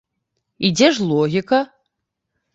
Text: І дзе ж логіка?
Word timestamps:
І 0.69 0.71
дзе 0.79 0.89
ж 0.95 1.05
логіка? 1.11 1.61